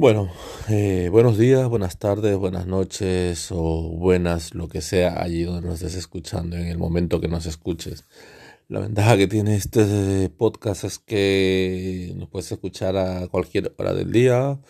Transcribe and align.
Bueno, 0.00 0.30
eh, 0.68 1.08
buenos 1.10 1.38
días, 1.38 1.68
buenas 1.68 1.98
tardes, 1.98 2.36
buenas 2.36 2.68
noches 2.68 3.48
o 3.50 3.82
buenas, 3.96 4.54
lo 4.54 4.68
que 4.68 4.80
sea 4.80 5.20
allí 5.20 5.42
donde 5.42 5.66
nos 5.66 5.82
estés 5.82 5.96
escuchando, 5.96 6.54
en 6.54 6.66
el 6.68 6.78
momento 6.78 7.20
que 7.20 7.26
nos 7.26 7.46
escuches. 7.46 8.04
La 8.68 8.78
ventaja 8.78 9.16
que 9.16 9.26
tiene 9.26 9.56
este 9.56 10.28
podcast 10.28 10.84
es 10.84 11.00
que 11.00 12.12
nos 12.14 12.28
puedes 12.28 12.52
escuchar 12.52 12.96
a 12.96 13.26
cualquier 13.26 13.74
hora 13.76 13.92
del 13.92 14.12
día, 14.12 14.60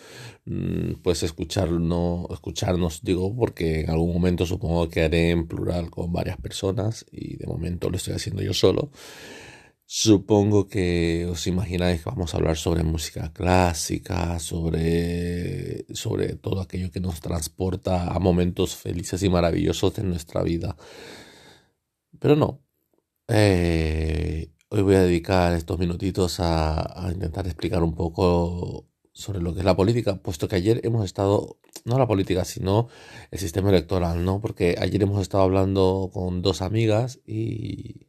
mm, 0.45 0.93
puedes 1.03 1.21
escucharnos, 1.21 2.25
escucharnos, 2.31 3.03
digo, 3.03 3.35
porque 3.35 3.81
en 3.81 3.91
algún 3.91 4.11
momento 4.11 4.47
supongo 4.47 4.89
que 4.89 5.03
haré 5.03 5.29
en 5.29 5.47
plural 5.47 5.91
con 5.91 6.11
varias 6.11 6.37
personas 6.37 7.05
y 7.11 7.35
de 7.35 7.45
momento 7.45 7.91
lo 7.91 7.97
estoy 7.97 8.15
haciendo 8.15 8.41
yo 8.41 8.55
solo. 8.55 8.89
Supongo 9.91 10.67
que 10.67 11.25
os 11.33 11.47
imagináis 11.47 12.03
que 12.03 12.09
vamos 12.11 12.29
a 12.31 12.37
hablar 12.37 12.57
sobre 12.57 12.83
música 12.83 13.33
clásica, 13.33 14.37
sobre, 14.37 15.83
sobre 15.95 16.35
todo 16.35 16.61
aquello 16.61 16.91
que 16.91 16.99
nos 16.99 17.19
transporta 17.21 18.05
a 18.05 18.19
momentos 18.19 18.75
felices 18.75 19.23
y 19.23 19.29
maravillosos 19.29 19.95
de 19.95 20.03
nuestra 20.03 20.43
vida. 20.43 20.77
Pero 22.19 22.35
no. 22.35 22.61
Eh, 23.27 24.51
hoy 24.69 24.81
voy 24.83 24.95
a 24.95 25.01
dedicar 25.01 25.53
estos 25.53 25.79
minutitos 25.79 26.39
a, 26.39 27.07
a 27.07 27.11
intentar 27.11 27.47
explicar 27.47 27.81
un 27.81 27.95
poco 27.95 28.85
sobre 29.11 29.41
lo 29.41 29.53
que 29.53 29.61
es 29.61 29.65
la 29.65 29.75
política, 29.75 30.21
puesto 30.21 30.47
que 30.47 30.55
ayer 30.57 30.81
hemos 30.83 31.03
estado, 31.03 31.57
no 31.85 31.97
la 31.97 32.07
política, 32.07 32.45
sino 32.45 32.89
el 33.31 33.39
sistema 33.39 33.69
electoral, 33.69 34.23
¿no? 34.23 34.39
Porque 34.39 34.75
ayer 34.79 35.01
hemos 35.01 35.19
estado 35.21 35.43
hablando 35.43 36.11
con 36.13 36.43
dos 36.43 36.61
amigas 36.61 37.19
y 37.25 38.08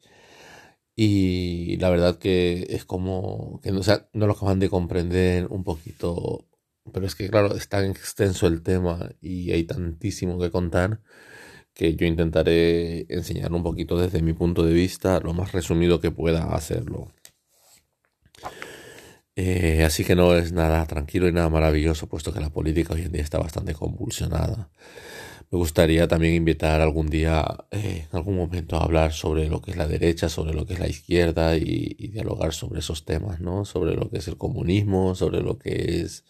y 1.03 1.79
la 1.79 1.89
verdad 1.89 2.19
que 2.19 2.67
es 2.69 2.85
como 2.85 3.59
que 3.63 3.73
no, 3.73 3.81
no 4.13 4.27
lo 4.27 4.35
acaban 4.35 4.59
de 4.59 4.69
comprender 4.69 5.47
un 5.47 5.65
poquito, 5.65 6.47
pero 6.93 7.07
es 7.07 7.15
que 7.15 7.31
claro, 7.31 7.55
es 7.57 7.71
tan 7.71 7.87
extenso 7.87 8.47
el 8.47 8.63
tema 8.63 9.09
y 9.23 9.51
hay 9.53 9.65
tantísimo 9.65 10.39
que 10.39 10.51
contar 10.51 11.01
que 11.73 11.97
yo 11.97 12.05
intentaré 12.07 13.07
enseñar 13.09 13.51
un 13.55 13.63
poquito 13.63 13.97
desde 13.99 14.21
mi 14.21 14.35
punto 14.35 14.63
de 14.63 14.75
vista, 14.75 15.21
lo 15.21 15.33
más 15.33 15.53
resumido 15.53 16.01
que 16.03 16.11
pueda 16.11 16.55
hacerlo. 16.55 17.11
Eh, 19.37 19.85
así 19.85 20.05
que 20.05 20.15
no 20.15 20.35
es 20.35 20.53
nada 20.53 20.85
tranquilo 20.87 21.29
y 21.29 21.33
nada 21.33 21.49
maravilloso, 21.49 22.09
puesto 22.09 22.35
que 22.35 22.41
la 22.41 22.51
política 22.51 22.93
hoy 22.93 23.03
en 23.03 23.13
día 23.13 23.23
está 23.23 23.39
bastante 23.39 23.73
convulsionada. 23.73 24.71
Me 25.53 25.59
gustaría 25.59 26.07
también 26.07 26.35
invitar 26.35 26.81
algún 26.81 27.09
día, 27.09 27.45
eh, 27.73 28.07
en 28.09 28.17
algún 28.17 28.37
momento, 28.37 28.77
a 28.77 28.85
hablar 28.85 29.13
sobre 29.13 29.49
lo 29.49 29.61
que 29.61 29.73
es 29.73 29.77
la 29.77 29.89
derecha, 29.89 30.29
sobre 30.29 30.55
lo 30.55 30.65
que 30.65 30.75
es 30.75 30.79
la 30.81 30.89
izquierda 30.89 31.57
y, 31.57 32.09
dialogar 32.13 32.53
sobre 32.55 32.81
esos 32.81 33.05
temas, 33.05 33.41
¿no? 33.41 33.65
Sobre 33.65 33.95
lo 33.97 34.09
que 34.11 34.19
es 34.19 34.29
el 34.29 34.37
comunismo, 34.37 35.15
sobre 35.17 35.43
lo 35.43 35.59
que 35.59 36.03
es... 36.03 36.25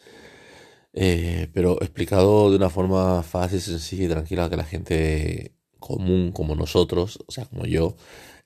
Eh, 0.93 1.49
pero 1.55 1.81
explicado 1.83 2.51
de 2.51 2.57
una 2.57 2.71
forma 2.71 3.23
fácil, 3.23 3.61
sencilla 3.61 4.05
y 4.07 4.09
tranquila 4.09 4.51
que 4.51 4.57
la 4.57 4.65
gente 4.65 5.55
común 5.79 6.33
como 6.33 6.55
nosotros, 6.57 7.19
o 7.27 7.33
sea, 7.33 7.47
como 7.47 7.67
yo, 7.67 7.97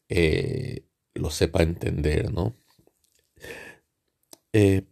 eh, 0.08 0.86
lo 1.14 1.30
sepa 1.30 1.62
entender, 1.62 2.32
¿no? 2.32 2.56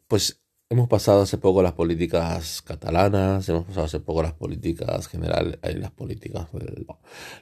pues 0.09 0.41
Hemos 0.72 0.88
pasado 0.88 1.21
hace 1.21 1.37
poco 1.37 1.62
las 1.62 1.75
políticas 1.75 2.62
catalanas, 2.62 3.47
hemos 3.47 3.66
pasado 3.66 3.84
hace 3.84 4.00
poco 4.00 4.22
las 4.22 4.33
políticas 4.33 5.06
generales, 5.06 5.59
eh, 5.62 5.75
las 5.77 5.91
políticas, 5.91 6.49
eh, 6.55 6.87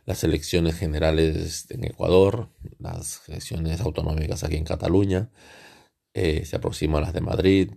las 0.04 0.24
elecciones 0.24 0.74
generales 0.74 1.66
en 1.70 1.84
Ecuador, 1.84 2.48
las 2.80 3.22
elecciones 3.28 3.80
autonómicas 3.82 4.42
aquí 4.42 4.56
en 4.56 4.64
Cataluña, 4.64 5.30
eh, 6.12 6.44
se 6.44 6.56
aproximan 6.56 7.02
las 7.02 7.12
de 7.12 7.20
Madrid, 7.20 7.70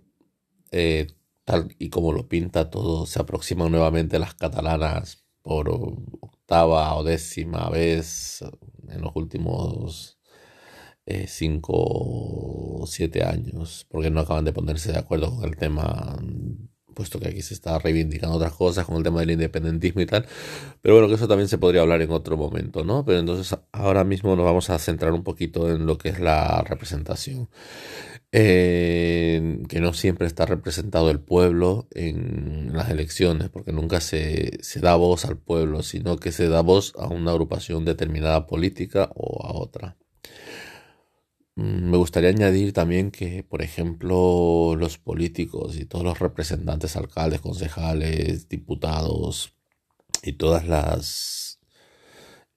tal 1.43 1.75
y 1.77 1.89
como 1.91 2.13
lo 2.13 2.27
pinta 2.27 2.71
todo, 2.71 3.05
se 3.05 3.21
aproximan 3.21 3.71
nuevamente 3.71 4.17
las 4.17 4.33
catalanas 4.33 5.23
por 5.43 5.69
octava 5.69 6.95
o 6.95 7.03
décima 7.03 7.69
vez 7.69 8.43
en 8.89 9.01
los 9.01 9.11
últimos 9.15 10.12
eh, 11.05 11.27
cinco 11.27 11.73
o 11.75 12.85
siete 12.87 13.23
años, 13.23 13.85
porque 13.89 14.09
no 14.09 14.21
acaban 14.21 14.45
de 14.45 14.53
ponerse 14.53 14.91
de 14.93 14.99
acuerdo 14.99 15.35
con 15.35 15.43
el 15.43 15.57
tema, 15.57 16.17
puesto 16.93 17.19
que 17.19 17.27
aquí 17.27 17.41
se 17.41 17.53
está 17.53 17.77
reivindicando 17.79 18.37
otras 18.37 18.53
cosas 18.53 18.85
con 18.85 18.95
el 18.97 19.03
tema 19.03 19.19
del 19.19 19.31
independentismo 19.31 20.01
y 20.01 20.05
tal. 20.05 20.25
Pero 20.81 20.95
bueno, 20.95 21.09
que 21.09 21.15
eso 21.15 21.27
también 21.27 21.49
se 21.49 21.57
podría 21.57 21.81
hablar 21.81 22.01
en 22.01 22.11
otro 22.11 22.37
momento, 22.37 22.85
¿no? 22.85 23.03
Pero 23.05 23.19
entonces 23.19 23.57
ahora 23.73 24.03
mismo 24.05 24.35
nos 24.35 24.45
vamos 24.45 24.69
a 24.69 24.79
centrar 24.79 25.11
un 25.13 25.23
poquito 25.23 25.69
en 25.69 25.85
lo 25.85 25.97
que 25.97 26.09
es 26.09 26.19
la 26.19 26.61
representación. 26.61 27.49
que 28.31 29.79
no 29.81 29.93
siempre 29.93 30.27
está 30.27 30.45
representado 30.45 31.09
el 31.11 31.19
pueblo 31.19 31.87
en 31.91 32.71
las 32.73 32.89
elecciones, 32.89 33.49
porque 33.49 33.71
nunca 33.71 34.01
se, 34.01 34.59
se 34.63 34.79
da 34.79 34.95
voz 34.95 35.25
al 35.25 35.37
pueblo, 35.37 35.83
sino 35.83 36.17
que 36.17 36.31
se 36.31 36.47
da 36.47 36.61
voz 36.61 36.93
a 36.97 37.07
una 37.07 37.31
agrupación 37.31 37.85
determinada 37.85 38.47
política 38.47 39.09
o 39.15 39.45
a 39.45 39.53
otra. 39.53 39.97
Mm, 41.55 41.89
me 41.91 41.97
gustaría 41.97 42.29
añadir 42.29 42.73
también 42.73 43.11
que, 43.11 43.43
por 43.43 43.61
ejemplo, 43.61 44.75
los 44.77 44.97
políticos 44.97 45.77
y 45.77 45.85
todos 45.85 46.03
los 46.05 46.19
representantes, 46.19 46.95
alcaldes, 46.95 47.41
concejales, 47.41 48.49
diputados 48.49 49.55
y 50.23 50.33
todas 50.33 50.67
las 50.67 51.59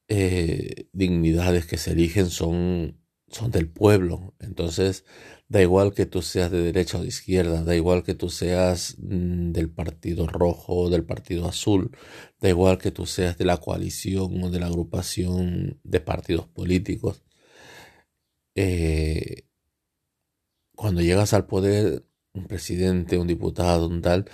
eh, 0.08 0.88
dignidades 0.92 1.66
que 1.66 1.78
se 1.78 1.92
eligen 1.92 2.30
son, 2.30 2.98
son 3.28 3.50
del 3.50 3.68
pueblo. 3.68 4.34
Entonces, 4.40 5.04
da 5.48 5.62
igual 5.62 5.94
que 5.94 6.06
tú 6.06 6.22
seas 6.22 6.50
de 6.50 6.62
derecha 6.62 6.98
o 6.98 7.02
de 7.02 7.08
izquierda, 7.08 7.62
da 7.64 7.74
igual 7.76 8.02
que 8.02 8.14
tú 8.14 8.30
seas 8.30 8.96
mm, 8.98 9.52
del 9.52 9.70
partido 9.70 10.26
rojo 10.26 10.74
o 10.74 10.90
del 10.90 11.04
partido 11.04 11.48
azul, 11.48 11.90
da 12.40 12.48
igual 12.48 12.78
que 12.78 12.90
tú 12.92 13.06
seas 13.06 13.38
de 13.38 13.44
la 13.46 13.58
coalición 13.58 14.42
o 14.42 14.50
de 14.50 14.60
la 14.60 14.66
agrupación 14.66 15.80
de 15.84 16.00
partidos 16.00 16.46
políticos 16.48 17.22
eh, 18.56 19.44
cuando 20.74 21.00
llegas 21.02 21.32
al 21.34 21.46
poder, 21.46 22.04
un 22.34 22.46
presidente, 22.46 23.18
un 23.18 23.26
diputado, 23.26 23.88
un 23.88 24.02
tal, 24.02 24.26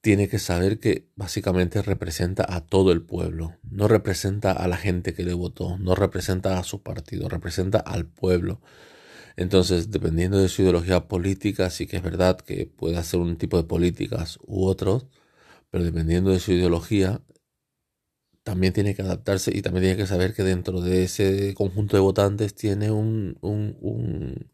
tiene 0.00 0.28
que 0.28 0.38
saber 0.38 0.80
que 0.80 1.08
básicamente 1.16 1.82
representa 1.82 2.44
a 2.48 2.66
todo 2.66 2.92
el 2.92 3.02
pueblo, 3.02 3.56
no 3.70 3.88
representa 3.88 4.52
a 4.52 4.68
la 4.68 4.76
gente 4.76 5.14
que 5.14 5.24
le 5.24 5.34
votó, 5.34 5.78
no 5.78 5.94
representa 5.94 6.58
a 6.58 6.64
su 6.64 6.82
partido, 6.82 7.28
representa 7.28 7.78
al 7.78 8.06
pueblo. 8.06 8.60
Entonces, 9.36 9.90
dependiendo 9.90 10.38
de 10.38 10.48
su 10.48 10.62
ideología 10.62 11.08
política, 11.08 11.70
sí 11.70 11.86
que 11.86 11.98
es 11.98 12.02
verdad 12.02 12.38
que 12.38 12.66
puede 12.66 12.98
hacer 12.98 13.20
un 13.20 13.36
tipo 13.36 13.56
de 13.56 13.64
políticas 13.64 14.38
u 14.46 14.66
otros, 14.66 15.06
pero 15.70 15.84
dependiendo 15.84 16.30
de 16.30 16.40
su 16.40 16.52
ideología, 16.52 17.22
también 18.44 18.72
tiene 18.72 18.94
que 18.94 19.02
adaptarse 19.02 19.52
y 19.54 19.62
también 19.62 19.84
tiene 19.84 19.96
que 19.96 20.06
saber 20.06 20.34
que 20.34 20.42
dentro 20.42 20.80
de 20.80 21.04
ese 21.04 21.54
conjunto 21.54 21.96
de 21.96 22.00
votantes 22.00 22.54
tiene 22.54 22.90
un, 22.90 23.38
un, 23.40 23.76
un, 23.80 24.50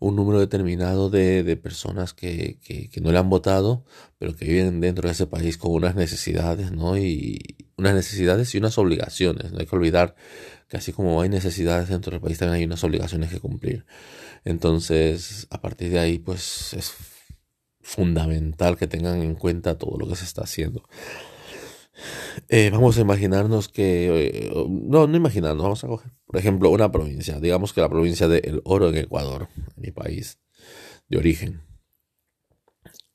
un 0.00 0.16
número 0.16 0.40
determinado 0.40 1.10
de, 1.10 1.44
de 1.44 1.56
personas 1.56 2.14
que, 2.14 2.58
que, 2.60 2.88
que, 2.90 3.00
no 3.00 3.12
le 3.12 3.18
han 3.18 3.30
votado, 3.30 3.84
pero 4.18 4.34
que 4.34 4.46
viven 4.46 4.80
dentro 4.80 5.08
de 5.08 5.12
ese 5.12 5.26
país 5.26 5.56
con 5.58 5.72
unas 5.72 5.94
necesidades, 5.94 6.72
¿no? 6.72 6.98
Y 6.98 7.56
unas 7.76 7.94
necesidades 7.94 8.54
y 8.54 8.58
unas 8.58 8.78
obligaciones. 8.78 9.52
No 9.52 9.60
hay 9.60 9.66
que 9.66 9.76
olvidar 9.76 10.16
que 10.68 10.76
así 10.76 10.92
como 10.92 11.20
hay 11.20 11.28
necesidades 11.28 11.88
dentro 11.88 12.10
del 12.10 12.20
país, 12.20 12.38
también 12.38 12.58
hay 12.58 12.64
unas 12.64 12.82
obligaciones 12.82 13.30
que 13.30 13.38
cumplir. 13.38 13.84
Entonces, 14.44 15.46
a 15.50 15.60
partir 15.60 15.90
de 15.92 16.00
ahí, 16.00 16.18
pues 16.18 16.72
es 16.74 16.92
fundamental 17.80 18.76
que 18.76 18.86
tengan 18.88 19.22
en 19.22 19.34
cuenta 19.34 19.78
todo 19.78 19.98
lo 19.98 20.08
que 20.08 20.16
se 20.16 20.24
está 20.24 20.42
haciendo. 20.42 20.82
Eh, 22.48 22.70
vamos 22.70 22.98
a 22.98 23.00
imaginarnos 23.00 23.68
que, 23.68 24.28
eh, 24.28 24.52
no, 24.68 25.06
no 25.06 25.16
imaginarnos, 25.16 25.62
vamos 25.62 25.84
a 25.84 25.88
coger, 25.88 26.12
por 26.26 26.36
ejemplo, 26.36 26.70
una 26.70 26.90
provincia, 26.92 27.40
digamos 27.40 27.72
que 27.72 27.80
la 27.80 27.88
provincia 27.88 28.28
de 28.28 28.38
El 28.38 28.60
Oro 28.64 28.88
en 28.88 28.96
Ecuador, 28.96 29.48
mi 29.76 29.90
país 29.90 30.38
de 31.08 31.18
origen. 31.18 31.62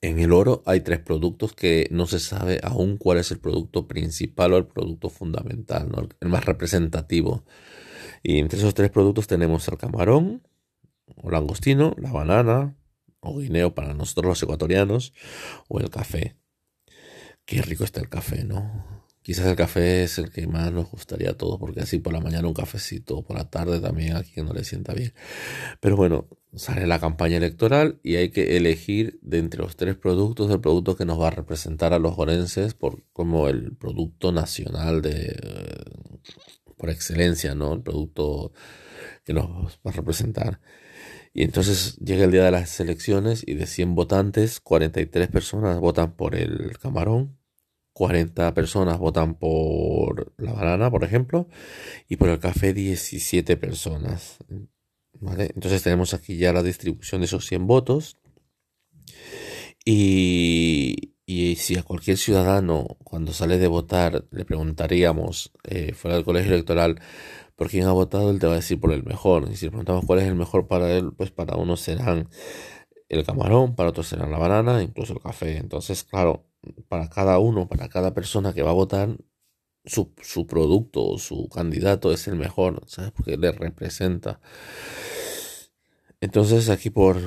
En 0.01 0.19
el 0.19 0.31
oro 0.31 0.61
hay 0.67 0.81
tres 0.81 0.99
productos 0.99 1.53
que 1.53 1.87
no 1.89 2.05
se 2.05 2.19
sabe 2.19 2.59
aún 2.61 2.97
cuál 2.97 3.17
es 3.17 3.31
el 3.31 3.39
producto 3.39 3.87
principal 3.87 4.53
o 4.53 4.57
el 4.57 4.67
producto 4.67 5.09
fundamental, 5.09 5.89
el 6.19 6.29
más 6.29 6.45
representativo. 6.45 7.43
Y 8.21 8.37
entre 8.37 8.59
esos 8.59 8.75
tres 8.75 8.91
productos 8.91 9.25
tenemos 9.25 9.67
el 9.67 9.77
camarón, 9.77 10.43
o 11.15 11.31
langostino, 11.31 11.95
la 11.97 12.11
banana, 12.11 12.77
o 13.21 13.39
guineo 13.39 13.73
para 13.73 13.95
nosotros 13.95 14.25
los 14.25 14.43
ecuatorianos, 14.43 15.13
o 15.67 15.79
el 15.79 15.89
café. 15.89 16.35
Qué 17.45 17.61
rico 17.63 17.83
está 17.83 17.99
el 17.99 18.09
café, 18.09 18.43
¿no? 18.43 18.96
Quizás 19.27 19.47
el 19.47 19.57
café 19.57 20.03
es 20.03 20.19
el 20.19 20.31
que 20.31 20.47
más 20.47 20.71
nos 20.71 20.89
gustaría 20.89 21.31
a 21.31 21.33
todos, 21.33 21.59
porque 21.59 21.81
así 21.81 21.99
por 21.99 22.13
la 22.13 22.21
mañana 22.21 22.47
un 22.47 22.53
cafecito, 22.53 23.23
por 23.23 23.35
la 23.35 23.49
tarde 23.49 23.81
también 23.81 24.15
a 24.15 24.23
quien 24.23 24.45
no 24.45 24.53
le 24.53 24.63
sienta 24.63 24.93
bien. 24.93 25.13
Pero 25.81 25.97
bueno, 25.97 26.29
sale 26.55 26.87
la 26.87 27.01
campaña 27.01 27.35
electoral 27.35 27.99
y 28.03 28.15
hay 28.15 28.29
que 28.29 28.55
elegir 28.55 29.19
de 29.21 29.39
entre 29.39 29.59
los 29.59 29.75
tres 29.75 29.97
productos 29.97 30.49
el 30.49 30.61
producto 30.61 30.95
que 30.95 31.03
nos 31.03 31.19
va 31.19 31.27
a 31.27 31.31
representar 31.31 31.91
a 31.91 31.99
los 31.99 32.17
orenses 32.17 32.73
por, 32.73 33.03
como 33.11 33.49
el 33.49 33.75
producto 33.75 34.31
nacional 34.31 35.01
de 35.01 35.35
por 36.77 36.89
excelencia, 36.89 37.53
¿no? 37.53 37.73
El 37.73 37.81
producto 37.81 38.53
que 39.25 39.33
nos 39.33 39.45
va 39.85 39.91
a 39.91 39.91
representar. 39.91 40.61
Y 41.33 41.43
entonces 41.43 41.97
llega 41.97 42.23
el 42.23 42.31
día 42.31 42.45
de 42.45 42.51
las 42.51 42.79
elecciones 42.79 43.43
y 43.45 43.55
de 43.55 43.67
100 43.67 43.93
votantes, 43.93 44.61
43 44.61 45.27
personas 45.27 45.79
votan 45.81 46.13
por 46.13 46.33
el 46.33 46.77
camarón, 46.77 47.36
40 47.97 48.53
personas 48.53 48.99
votan 48.99 49.33
por 49.33 50.31
la 50.37 50.53
banana, 50.53 50.91
por 50.91 51.03
ejemplo, 51.03 51.47
y 52.07 52.17
por 52.17 52.29
el 52.29 52.37
café 52.37 52.71
17 52.71 53.57
personas. 53.57 54.37
¿Vale? 55.13 55.49
Entonces 55.55 55.81
tenemos 55.81 56.13
aquí 56.13 56.37
ya 56.37 56.53
la 56.53 56.61
distribución 56.61 57.21
de 57.21 57.25
esos 57.25 57.47
100 57.47 57.65
votos. 57.65 58.17
Y, 59.83 61.15
y 61.25 61.55
si 61.55 61.75
a 61.75 61.81
cualquier 61.81 62.17
ciudadano 62.17 62.85
cuando 63.03 63.33
sale 63.33 63.57
de 63.57 63.67
votar 63.67 64.25
le 64.29 64.45
preguntaríamos 64.45 65.51
eh, 65.63 65.93
fuera 65.93 66.17
del 66.17 66.25
colegio 66.25 66.53
electoral 66.53 67.01
por 67.55 67.67
quién 67.67 67.87
ha 67.87 67.93
votado, 67.93 68.29
él 68.29 68.37
te 68.37 68.45
va 68.45 68.53
a 68.53 68.57
decir 68.57 68.79
por 68.79 68.91
el 68.91 69.03
mejor. 69.05 69.49
Y 69.51 69.55
si 69.55 69.65
le 69.65 69.71
preguntamos 69.71 70.05
cuál 70.05 70.19
es 70.19 70.27
el 70.27 70.35
mejor 70.35 70.67
para 70.67 70.91
él, 70.95 71.13
pues 71.17 71.31
para 71.31 71.55
unos 71.55 71.79
serán 71.79 72.29
el 73.09 73.25
camarón, 73.25 73.75
para 73.75 73.89
otros 73.89 74.05
serán 74.05 74.29
la 74.29 74.37
banana, 74.37 74.83
incluso 74.83 75.13
el 75.13 75.19
café. 75.19 75.57
Entonces, 75.57 76.03
claro, 76.03 76.45
para 76.87 77.09
cada 77.09 77.39
uno, 77.39 77.67
para 77.67 77.89
cada 77.89 78.13
persona 78.13 78.53
que 78.53 78.63
va 78.63 78.71
a 78.71 78.73
votar, 78.73 79.17
su, 79.85 80.13
su 80.21 80.47
producto 80.47 81.05
o 81.05 81.17
su 81.17 81.49
candidato 81.49 82.11
es 82.11 82.27
el 82.27 82.35
mejor, 82.35 82.83
¿sabes? 82.87 83.11
Porque 83.11 83.37
le 83.37 83.51
representa. 83.51 84.39
Entonces 86.19 86.69
aquí 86.69 86.89
por, 86.89 87.17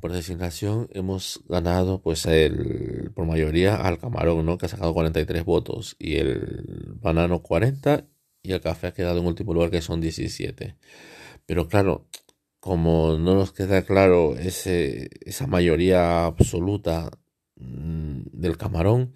por 0.00 0.12
designación 0.12 0.88
hemos 0.92 1.42
ganado 1.48 2.02
pues 2.02 2.26
el, 2.26 3.12
por 3.14 3.26
mayoría 3.26 3.76
al 3.76 3.98
camarón, 3.98 4.44
¿no? 4.44 4.58
Que 4.58 4.66
ha 4.66 4.68
sacado 4.68 4.92
43 4.92 5.44
votos 5.44 5.96
y 5.98 6.16
el 6.16 6.96
banano 7.00 7.42
40 7.42 8.06
y 8.42 8.52
el 8.52 8.60
café 8.60 8.88
ha 8.88 8.94
quedado 8.94 9.20
en 9.20 9.26
último 9.26 9.54
lugar 9.54 9.70
que 9.70 9.82
son 9.82 10.00
17. 10.00 10.76
Pero 11.46 11.68
claro, 11.68 12.08
como 12.60 13.18
no 13.18 13.34
nos 13.34 13.52
queda 13.52 13.82
claro 13.82 14.36
ese, 14.36 15.10
esa 15.22 15.46
mayoría 15.46 16.26
absoluta 16.26 17.10
del 17.60 18.56
camarón, 18.56 19.14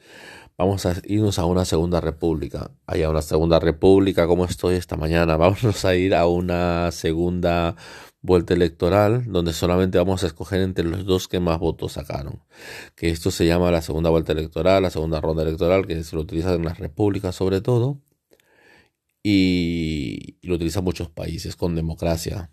vamos 0.57 0.87
a 0.87 0.95
irnos 1.05 1.39
a 1.39 1.47
una 1.47 1.65
segunda 1.65 2.01
república. 2.01 2.71
Hay 2.87 3.05
una 3.05 3.23
segunda 3.23 3.59
república 3.59 4.27
como 4.27 4.45
estoy 4.45 4.77
esta 4.77 4.97
mañana. 4.97 5.37
Vamos 5.39 5.85
a 5.85 5.95
ir 5.95 6.15
a 6.15 6.27
una 6.27 6.91
segunda 6.93 7.77
vuelta 8.23 8.55
electoral 8.55 9.25
donde 9.31 9.53
solamente 9.53 9.99
vamos 9.99 10.25
a 10.25 10.27
escoger 10.29 10.63
entre 10.63 10.85
los 10.85 11.05
dos 11.05 11.29
que 11.29 11.41
más 11.41 11.59
votos 11.59 11.93
sacaron. 11.93 12.43
Que 12.97 13.11
esto 13.11 13.31
se 13.31 13.47
llama 13.47 13.71
la 13.71 13.83
segunda 13.83 14.11
vuelta 14.11 14.33
electoral, 14.33 14.83
la 14.83 14.91
segunda 14.91 15.21
ronda 15.21 15.43
electoral, 15.43 15.87
que 15.87 16.03
se 16.03 16.17
lo 16.17 16.23
utiliza 16.23 16.55
en 16.55 16.65
las 16.65 16.79
repúblicas 16.79 17.35
sobre 17.35 17.61
todo. 17.61 18.01
Y, 19.23 20.37
y 20.41 20.49
lo 20.49 20.57
utilizan 20.57 20.85
muchos 20.85 21.09
países 21.11 21.57
con 21.57 21.75
democracia. 21.75 22.51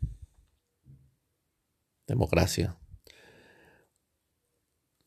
Democracia. 2.08 2.81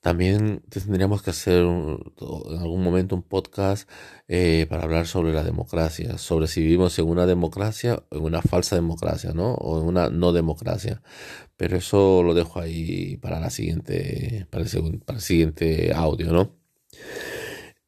También 0.05 0.63
tendríamos 0.69 1.23
que 1.23 1.31
hacer 1.31 1.63
en 1.63 2.59
algún 2.61 2.85
momento 2.85 3.17
un 3.17 3.23
podcast 3.23 3.89
eh, 4.29 4.67
para 4.69 4.83
hablar 4.83 5.07
sobre 5.07 5.33
la 5.33 5.43
democracia, 5.43 6.19
sobre 6.19 6.47
si 6.47 6.61
vivimos 6.61 6.99
en 6.99 7.07
una 7.09 7.25
democracia 7.25 8.05
o 8.11 8.17
en 8.19 8.25
una 8.25 8.43
falsa 8.43 8.77
democracia, 8.77 9.33
¿no? 9.33 9.55
O 9.55 9.81
en 9.81 9.87
una 9.87 10.11
no 10.11 10.35
democracia. 10.35 11.01
Pero 11.57 11.79
eso 11.79 12.23
lo 12.23 12.35
dejo 12.35 12.61
ahí 12.61 13.17
para 13.17 13.41
la 13.41 13.49
siguiente, 13.49 14.47
para 14.51 14.65
el, 14.65 15.01
para 15.07 15.17
el 15.17 15.23
siguiente 15.23 15.95
audio, 15.95 16.33
¿no? 16.35 16.55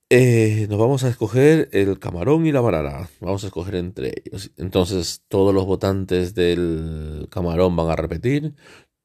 Eh, 0.08 0.66
nos 0.70 0.78
vamos 0.78 1.04
a 1.04 1.10
escoger 1.10 1.69
el 1.72 1.98
camarón 1.98 2.46
y 2.46 2.52
la 2.52 2.62
banana. 2.62 3.10
Vamos 3.20 3.44
a 3.44 3.48
escoger 3.48 3.74
entre 3.74 4.14
ellos. 4.24 4.52
Entonces, 4.56 5.22
todos 5.28 5.52
los 5.52 5.66
votantes 5.66 6.34
del 6.34 7.28
camarón 7.30 7.76
van 7.76 7.90
a 7.90 7.96
repetir, 7.96 8.54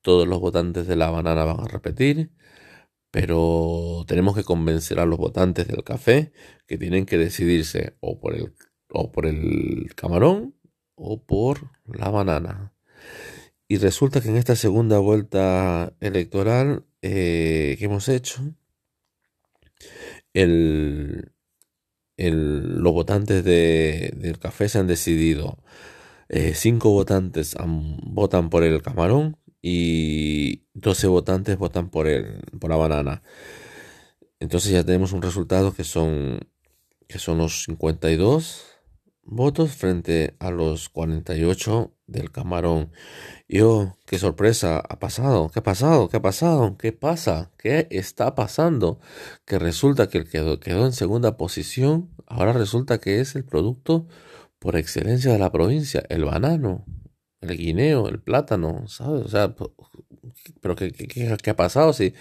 todos 0.01 0.25
los 0.29 0.39
votantes 0.39 0.87
de 0.87 0.95
la 0.95 1.09
banana 1.09 1.43
van 1.43 1.59
a 1.59 1.67
repetir 1.67 2.31
pero 3.11 4.05
tenemos 4.07 4.35
que 4.35 4.43
convencer 4.43 4.99
a 4.99 5.05
los 5.05 5.19
votantes 5.19 5.67
del 5.67 5.83
café 5.83 6.31
que 6.67 6.77
tienen 6.77 7.05
que 7.05 7.17
decidirse 7.17 7.95
o 7.99 8.19
por 8.19 8.35
el, 8.35 8.53
o 8.89 9.11
por 9.11 9.25
el 9.25 9.93
camarón 9.95 10.55
o 10.95 11.23
por 11.23 11.71
la 11.85 12.09
banana. 12.09 12.73
Y 13.67 13.77
resulta 13.77 14.21
que 14.21 14.29
en 14.29 14.37
esta 14.37 14.55
segunda 14.55 14.99
vuelta 14.99 15.93
electoral 15.99 16.85
eh, 17.01 17.75
que 17.79 17.85
hemos 17.85 18.09
hecho, 18.09 18.41
el, 20.33 21.31
los 22.17 22.93
votantes 22.93 23.43
del 23.43 24.39
café 24.39 24.69
se 24.69 24.79
han 24.79 24.87
decidido. 24.87 25.57
Eh, 26.29 26.53
cinco 26.53 26.91
votantes 26.91 27.55
votan 28.03 28.49
por 28.49 28.63
el 28.63 28.81
camarón, 28.81 29.37
y 29.61 30.63
12 30.73 31.07
votantes 31.07 31.57
votan 31.57 31.89
por, 31.89 32.07
el, 32.07 32.41
por 32.59 32.69
la 32.69 32.77
banana. 32.77 33.23
Entonces 34.39 34.71
ya 34.71 34.83
tenemos 34.83 35.13
un 35.13 35.21
resultado 35.21 35.73
que 35.73 35.83
son, 35.83 36.39
que 37.07 37.19
son 37.19 37.37
los 37.37 37.63
52 37.65 38.65
votos 39.23 39.71
frente 39.71 40.35
a 40.39 40.49
los 40.49 40.89
48 40.89 41.93
del 42.07 42.31
camarón. 42.31 42.91
Y 43.47 43.61
oh, 43.61 43.95
qué 44.05 44.17
sorpresa, 44.17 44.79
ha 44.79 44.99
pasado, 44.99 45.49
qué 45.49 45.59
ha 45.59 45.63
pasado, 45.63 46.09
qué 46.09 46.17
ha 46.17 46.21
pasado, 46.21 46.77
qué 46.77 46.91
pasa, 46.91 47.51
qué 47.57 47.87
está 47.91 48.33
pasando. 48.33 48.99
Que 49.45 49.59
resulta 49.59 50.09
que 50.09 50.19
el 50.19 50.23
que 50.29 50.59
quedó 50.59 50.85
en 50.85 50.93
segunda 50.93 51.37
posición, 51.37 52.09
ahora 52.25 52.53
resulta 52.53 52.99
que 52.99 53.19
es 53.19 53.35
el 53.35 53.45
producto 53.45 54.07
por 54.59 54.75
excelencia 54.75 55.31
de 55.31 55.39
la 55.39 55.51
provincia, 55.51 56.03
el 56.09 56.25
banano 56.25 56.85
el 57.41 57.57
guineo, 57.57 58.07
el 58.07 58.21
plátano, 58.21 58.87
¿sabes? 58.87 59.25
O 59.25 59.27
sea, 59.27 59.55
pero 60.61 60.75
¿qué, 60.75 60.91
qué, 60.91 61.49
ha 61.49 61.55
pasado 61.55 61.93
si, 61.93 62.13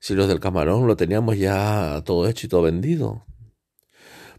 si 0.00 0.14
los 0.14 0.28
del 0.28 0.40
camarón 0.40 0.86
lo 0.86 0.96
teníamos 0.96 1.38
ya 1.38 2.02
todo 2.04 2.28
hecho 2.28 2.46
y 2.46 2.50
todo 2.50 2.62
vendido? 2.62 3.24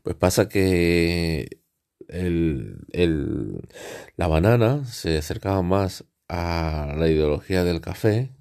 Pues 0.03 0.15
pasa 0.15 0.47
que 0.49 1.61
el, 2.07 2.77
el, 2.91 3.61
la 4.17 4.27
banana 4.27 4.85
se 4.85 5.17
acercaba 5.17 5.61
más 5.61 6.05
a 6.27 6.93
la 6.97 7.07
ideología 7.09 7.63
del 7.63 7.81
café 7.81 8.31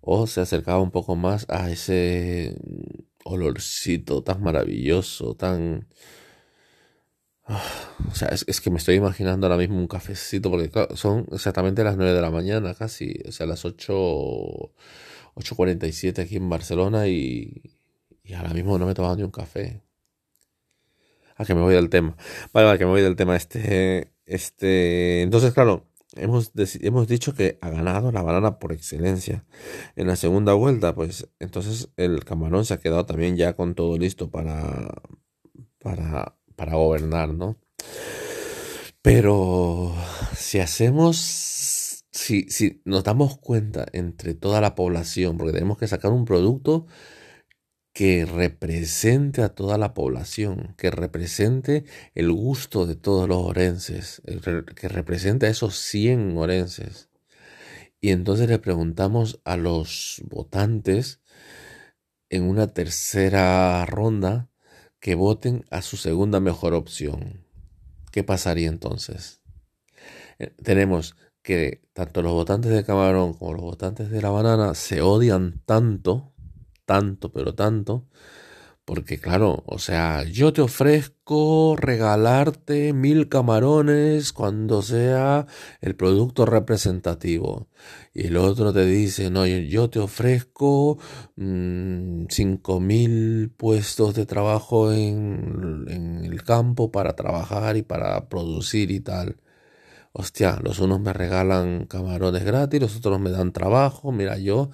o 0.00 0.26
se 0.26 0.40
acercaba 0.40 0.80
un 0.80 0.90
poco 0.90 1.16
más 1.16 1.46
a 1.48 1.70
ese 1.70 2.56
olorcito 3.24 4.22
tan 4.22 4.42
maravilloso, 4.42 5.34
tan 5.36 5.88
o 7.50 8.14
sea, 8.14 8.28
es, 8.28 8.60
que 8.60 8.70
me 8.70 8.78
estoy 8.78 8.96
imaginando 8.96 9.46
ahora 9.46 9.56
mismo 9.56 9.78
un 9.78 9.88
cafecito, 9.88 10.50
porque 10.50 10.70
son 10.94 11.26
exactamente 11.32 11.84
las 11.84 11.96
9 11.96 12.12
de 12.12 12.20
la 12.20 12.30
mañana 12.30 12.74
casi, 12.74 13.14
o 13.26 13.32
sea, 13.32 13.46
las 13.46 13.64
8, 13.64 13.92
8.47 13.92 16.22
aquí 16.22 16.36
en 16.36 16.48
Barcelona 16.48 17.08
y, 17.08 17.62
y 18.22 18.34
ahora 18.34 18.54
mismo 18.54 18.78
no 18.78 18.86
me 18.86 18.92
he 18.92 18.94
tomado 18.94 19.16
ni 19.16 19.22
un 19.22 19.30
café. 19.30 19.82
A 21.36 21.44
que 21.44 21.54
me 21.54 21.62
voy 21.62 21.74
del 21.74 21.88
tema. 21.88 22.16
Vale, 22.52 22.66
vale, 22.66 22.78
que 22.78 22.84
me 22.84 22.90
voy 22.90 23.02
del 23.02 23.16
tema. 23.16 23.34
Este, 23.34 24.12
este, 24.26 25.22
entonces, 25.22 25.54
claro, 25.54 25.86
hemos, 26.16 26.52
hemos 26.80 27.08
dicho 27.08 27.34
que 27.34 27.58
ha 27.62 27.70
ganado 27.70 28.12
la 28.12 28.22
banana 28.22 28.58
por 28.58 28.72
excelencia. 28.72 29.44
En 29.96 30.06
la 30.06 30.16
segunda 30.16 30.52
vuelta, 30.52 30.94
pues, 30.94 31.28
entonces 31.38 31.88
el 31.96 32.24
camarón 32.24 32.66
se 32.66 32.74
ha 32.74 32.78
quedado 32.78 33.06
también 33.06 33.36
ya 33.36 33.54
con 33.54 33.74
todo 33.74 33.96
listo 33.98 34.30
para, 34.30 35.02
para 35.78 36.36
para 36.60 36.74
gobernar, 36.74 37.32
¿no? 37.32 37.56
Pero 39.00 39.94
si 40.36 40.58
hacemos, 40.58 42.04
si, 42.12 42.50
si 42.50 42.82
nos 42.84 43.02
damos 43.02 43.38
cuenta 43.38 43.86
entre 43.94 44.34
toda 44.34 44.60
la 44.60 44.74
población, 44.74 45.38
porque 45.38 45.54
tenemos 45.54 45.78
que 45.78 45.88
sacar 45.88 46.12
un 46.12 46.26
producto 46.26 46.86
que 47.94 48.26
represente 48.26 49.40
a 49.40 49.54
toda 49.54 49.78
la 49.78 49.94
población, 49.94 50.74
que 50.76 50.90
represente 50.90 51.86
el 52.14 52.30
gusto 52.30 52.84
de 52.84 52.94
todos 52.94 53.26
los 53.26 53.38
orenses, 53.38 54.20
que 54.76 54.88
represente 54.88 55.46
a 55.46 55.50
esos 55.50 55.78
100 55.78 56.36
orenses. 56.36 57.08
Y 58.02 58.10
entonces 58.10 58.50
le 58.50 58.58
preguntamos 58.58 59.40
a 59.46 59.56
los 59.56 60.20
votantes 60.28 61.22
en 62.28 62.42
una 62.42 62.66
tercera 62.66 63.86
ronda 63.86 64.49
que 65.00 65.14
voten 65.14 65.64
a 65.70 65.82
su 65.82 65.96
segunda 65.96 66.40
mejor 66.40 66.74
opción. 66.74 67.44
¿Qué 68.12 68.22
pasaría 68.22 68.68
entonces? 68.68 69.40
Eh, 70.38 70.54
tenemos 70.62 71.16
que 71.42 71.82
tanto 71.92 72.22
los 72.22 72.32
votantes 72.32 72.70
de 72.70 72.84
Camarón 72.84 73.34
como 73.34 73.54
los 73.54 73.62
votantes 73.62 74.10
de 74.10 74.20
la 74.22 74.30
banana 74.30 74.74
se 74.74 75.00
odian 75.00 75.62
tanto, 75.64 76.32
tanto, 76.84 77.32
pero 77.32 77.54
tanto, 77.54 78.06
porque 78.90 79.20
claro, 79.20 79.62
o 79.66 79.78
sea, 79.78 80.24
yo 80.24 80.52
te 80.52 80.62
ofrezco 80.62 81.76
regalarte 81.78 82.92
mil 82.92 83.28
camarones 83.28 84.32
cuando 84.32 84.82
sea 84.82 85.46
el 85.80 85.94
producto 85.94 86.44
representativo. 86.44 87.68
Y 88.12 88.26
el 88.26 88.36
otro 88.36 88.72
te 88.72 88.84
dice, 88.86 89.30
no, 89.30 89.46
yo 89.46 89.90
te 89.90 90.00
ofrezco 90.00 90.98
mm, 91.36 92.24
cinco 92.30 92.80
mil 92.80 93.52
puestos 93.56 94.16
de 94.16 94.26
trabajo 94.26 94.92
en, 94.92 95.84
en 95.86 96.24
el 96.24 96.42
campo 96.42 96.90
para 96.90 97.14
trabajar 97.14 97.76
y 97.76 97.82
para 97.82 98.28
producir 98.28 98.90
y 98.90 98.98
tal. 98.98 99.36
hostia, 100.12 100.58
los 100.62 100.80
unos 100.80 101.00
me 101.00 101.12
regalan 101.12 101.86
camarones 101.86 102.44
gratis, 102.44 102.80
los 102.80 102.96
otros 102.96 103.20
me 103.20 103.30
dan 103.30 103.52
trabajo, 103.52 104.12
mira 104.12 104.38
yo, 104.38 104.62
o 104.62 104.72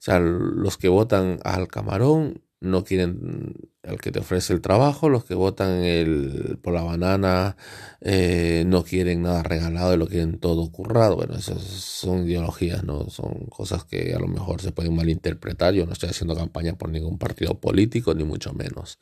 sea, 0.00 0.18
los 0.20 0.76
que 0.78 0.88
votan 0.88 1.38
al 1.44 1.68
camarón 1.68 2.42
no 2.64 2.84
quieren 2.84 3.54
el 3.82 4.00
que 4.00 4.10
te 4.10 4.20
ofrece 4.20 4.52
el 4.52 4.60
trabajo, 4.60 5.08
los 5.08 5.24
que 5.24 5.34
votan 5.34 5.84
el, 5.84 6.58
por 6.62 6.74
la 6.74 6.82
banana 6.82 7.56
eh, 8.00 8.64
no 8.66 8.82
quieren 8.82 9.22
nada 9.22 9.42
regalado 9.42 9.94
y 9.94 9.96
lo 9.96 10.06
quieren 10.06 10.38
todo 10.38 10.70
currado. 10.72 11.16
Bueno, 11.16 11.34
esas 11.34 11.62
son 11.62 12.26
ideologías, 12.28 12.84
no 12.84 13.10
son 13.10 13.46
cosas 13.46 13.84
que 13.84 14.14
a 14.14 14.18
lo 14.18 14.26
mejor 14.26 14.62
se 14.62 14.72
pueden 14.72 14.94
malinterpretar. 14.94 15.74
Yo 15.74 15.86
no 15.86 15.92
estoy 15.92 16.10
haciendo 16.10 16.34
campaña 16.34 16.76
por 16.76 16.88
ningún 16.88 17.18
partido 17.18 17.60
político, 17.60 18.14
ni 18.14 18.24
mucho 18.24 18.52
menos. 18.54 18.98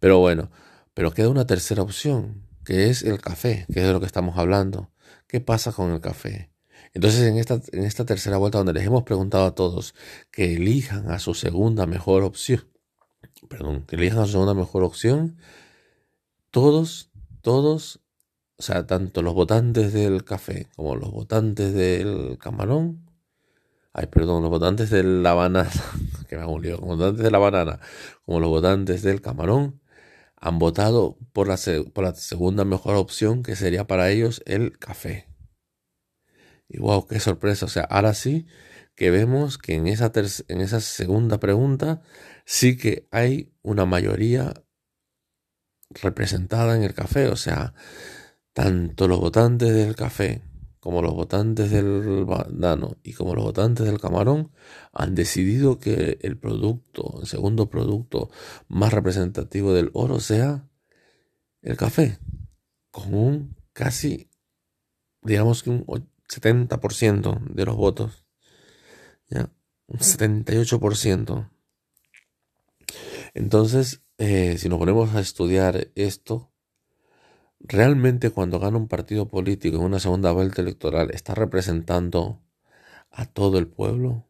Pero 0.00 0.18
bueno, 0.18 0.50
pero 0.94 1.12
queda 1.12 1.28
una 1.28 1.46
tercera 1.46 1.82
opción, 1.82 2.46
que 2.64 2.90
es 2.90 3.02
el 3.02 3.20
café, 3.20 3.66
que 3.72 3.80
es 3.80 3.86
de 3.86 3.92
lo 3.92 4.00
que 4.00 4.06
estamos 4.06 4.38
hablando. 4.38 4.90
¿Qué 5.26 5.40
pasa 5.40 5.72
con 5.72 5.90
el 5.90 6.00
café? 6.00 6.50
Entonces, 6.94 7.22
en 7.22 7.38
esta, 7.38 7.60
en 7.72 7.84
esta 7.84 8.04
tercera 8.04 8.36
vuelta, 8.36 8.58
donde 8.58 8.74
les 8.74 8.84
hemos 8.84 9.04
preguntado 9.04 9.46
a 9.46 9.54
todos 9.54 9.94
que 10.30 10.54
elijan 10.54 11.10
a 11.10 11.18
su 11.18 11.32
segunda 11.34 11.86
mejor 11.86 12.22
opción, 12.22 12.71
perdón, 13.48 13.84
que 13.86 13.96
elijan 13.96 14.20
a 14.20 14.26
su 14.26 14.32
segunda 14.32 14.54
mejor 14.54 14.82
opción, 14.82 15.36
todos, 16.50 17.10
todos, 17.40 18.00
o 18.56 18.62
sea, 18.62 18.86
tanto 18.86 19.22
los 19.22 19.34
votantes 19.34 19.92
del 19.92 20.24
café 20.24 20.68
como 20.76 20.96
los 20.96 21.10
votantes 21.10 21.74
del 21.74 22.38
camarón, 22.38 23.10
ay, 23.92 24.06
perdón, 24.06 24.42
los 24.42 24.50
votantes 24.50 24.90
de 24.90 25.02
la 25.02 25.34
banana, 25.34 25.70
que 26.28 26.36
me 26.36 26.42
hago 26.42 26.52
un 26.52 26.62
lío, 26.62 26.76
los 26.78 26.98
votantes 26.98 27.22
de 27.22 27.30
la 27.30 27.38
banana, 27.38 27.80
como 28.24 28.40
los 28.40 28.48
votantes 28.48 29.02
del 29.02 29.20
camarón, 29.20 29.80
han 30.36 30.58
votado 30.58 31.18
por 31.32 31.46
la, 31.46 31.56
por 31.92 32.04
la 32.04 32.14
segunda 32.14 32.64
mejor 32.64 32.96
opción, 32.96 33.42
que 33.42 33.54
sería 33.54 33.86
para 33.86 34.10
ellos 34.10 34.42
el 34.44 34.76
café. 34.78 35.28
Y 36.68 36.78
wow, 36.78 37.06
qué 37.06 37.20
sorpresa. 37.20 37.66
O 37.66 37.68
sea, 37.68 37.84
ahora 37.84 38.12
sí 38.12 38.46
que 39.02 39.10
vemos 39.10 39.58
que 39.58 39.74
en 39.74 39.88
esa, 39.88 40.12
en 40.46 40.60
esa 40.60 40.80
segunda 40.80 41.40
pregunta 41.40 42.02
sí 42.44 42.76
que 42.76 43.08
hay 43.10 43.52
una 43.60 43.84
mayoría 43.84 44.54
representada 45.90 46.76
en 46.76 46.84
el 46.84 46.94
café, 46.94 47.26
o 47.26 47.34
sea, 47.34 47.74
tanto 48.52 49.08
los 49.08 49.18
votantes 49.18 49.74
del 49.74 49.96
café 49.96 50.42
como 50.78 51.02
los 51.02 51.14
votantes 51.14 51.72
del 51.72 52.24
banano 52.24 52.96
y 53.02 53.14
como 53.14 53.34
los 53.34 53.42
votantes 53.42 53.86
del 53.86 53.98
camarón 53.98 54.52
han 54.92 55.16
decidido 55.16 55.80
que 55.80 56.18
el 56.22 56.38
producto, 56.38 57.18
el 57.22 57.26
segundo 57.26 57.70
producto 57.70 58.30
más 58.68 58.92
representativo 58.92 59.74
del 59.74 59.90
oro 59.94 60.20
sea 60.20 60.68
el 61.60 61.76
café, 61.76 62.20
con 62.92 63.12
un 63.14 63.56
casi, 63.72 64.30
digamos 65.22 65.64
que 65.64 65.70
un 65.70 65.84
70% 66.28 67.52
de 67.52 67.64
los 67.64 67.74
votos, 67.74 68.21
¿ya? 69.32 69.50
un 69.86 69.98
78%. 69.98 71.50
Entonces, 73.34 74.02
eh, 74.18 74.56
si 74.58 74.68
nos 74.68 74.78
ponemos 74.78 75.14
a 75.14 75.20
estudiar 75.20 75.88
esto, 75.94 76.52
realmente 77.60 78.30
cuando 78.30 78.58
gana 78.58 78.76
un 78.76 78.88
partido 78.88 79.28
político 79.28 79.76
en 79.76 79.84
una 79.84 80.00
segunda 80.00 80.32
vuelta 80.32 80.62
electoral, 80.62 81.10
¿está 81.12 81.34
representando 81.34 82.42
a 83.10 83.26
todo 83.26 83.58
el 83.58 83.68
pueblo? 83.68 84.26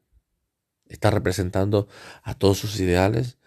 ¿Está 0.87 1.11
representando 1.11 1.89
a 2.23 2.35
todos 2.35 2.59
sus 2.59 2.79
ideales? 2.81 3.39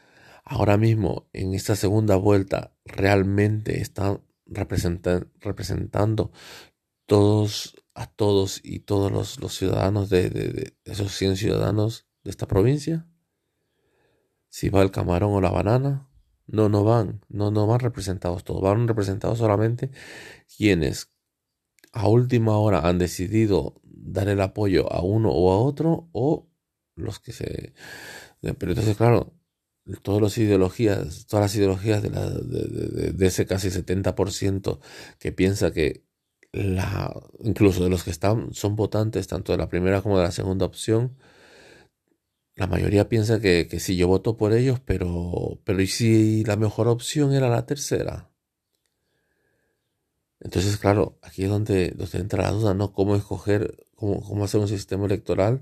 Ahora 0.44 0.78
mismo, 0.78 1.28
en 1.34 1.54
esta 1.54 1.76
segunda 1.76 2.16
vuelta, 2.16 2.74
realmente 2.86 3.82
están 3.82 4.22
representando 4.46 6.32
todos, 7.06 7.76
a 7.96 8.06
todos 8.08 8.62
y 8.64 8.80
todos 8.80 9.12
los, 9.12 9.58
ciudadanos 9.58 10.10
de, 10.10 10.75
esos 10.84 11.12
100 11.14 11.38
ciudadanos 11.38 12.08
de 12.24 12.30
esta 12.30 12.48
provincia? 12.48 13.08
si 14.56 14.70
va 14.70 14.82
el 14.84 14.92
camarón 14.92 15.34
o 15.34 15.42
la 15.42 15.52
banana. 15.52 16.08
No, 16.48 16.70
no 16.70 16.86
van, 16.86 17.25
no, 17.28 17.52
no 17.52 17.68
van 17.68 17.82
representados 17.82 18.46
todos, 18.46 18.62
van 18.62 18.88
representados 18.88 19.40
solamente 19.40 19.92
quienes 20.56 21.12
a 21.92 22.08
última 22.08 22.58
hora 22.58 22.88
han 22.88 22.98
decidido 22.98 23.82
dar 23.84 24.30
el 24.30 24.40
apoyo 24.40 24.90
a 24.94 25.02
uno 25.02 25.30
o 25.30 25.52
a 25.52 25.58
otro 25.60 26.08
o 26.14 26.48
los 26.96 27.20
que 27.20 27.34
se... 27.34 27.74
Pero 28.40 28.72
entonces, 28.72 28.96
claro, 28.96 29.34
todas 30.04 30.22
las 30.22 30.38
ideologías, 30.38 31.25
todas 31.28 31.48
las 31.48 31.56
ideologías 31.58 32.02
de, 32.02 32.12
la, 32.12 32.30
de 32.30 33.28
ese 33.28 33.46
casi 33.46 33.68
70% 33.68 34.80
que 35.20 35.34
piensa 35.34 35.72
que 35.72 36.05
la, 36.56 37.14
incluso 37.42 37.84
de 37.84 37.90
los 37.90 38.04
que 38.04 38.12
están, 38.12 38.54
son 38.54 38.76
votantes 38.76 39.28
tanto 39.28 39.52
de 39.52 39.58
la 39.58 39.70
primera 39.70 40.02
como 40.02 40.18
de 40.18 40.24
la 40.24 40.32
segunda 40.32 40.66
opción, 40.66 41.18
la 42.56 42.68
mayoría 42.68 43.10
piensa 43.10 43.40
que, 43.40 43.68
que 43.68 43.80
sí, 43.80 43.98
yo 43.98 44.08
voto 44.08 44.38
por 44.38 44.54
ellos, 44.54 44.80
pero, 44.80 45.60
pero 45.66 45.82
¿y 45.82 45.88
si 45.88 46.44
la 46.46 46.56
mejor 46.56 46.88
opción 46.88 47.34
era 47.34 47.50
la 47.50 47.66
tercera? 47.66 48.32
Entonces, 50.40 50.78
claro, 50.78 51.18
aquí 51.22 51.44
es 51.44 51.50
donde, 51.50 51.92
donde 51.92 52.20
entra 52.20 52.44
la 52.44 52.52
duda, 52.52 52.74
¿no? 52.74 52.94
¿Cómo 52.94 53.16
escoger, 53.16 53.76
cómo, 53.96 54.22
cómo 54.22 54.46
hacer 54.46 54.62
un 54.62 54.68
sistema 54.68 55.06
electoral 55.06 55.62